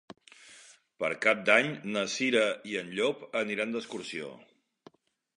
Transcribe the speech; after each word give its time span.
Per 1.01 1.09
Cap 1.25 1.43
d'Any 1.49 1.67
na 1.95 2.05
Cira 2.13 2.41
i 2.71 2.77
en 2.79 2.89
Llop 2.99 3.21
aniran 3.43 3.75
d'excursió. 3.77 4.31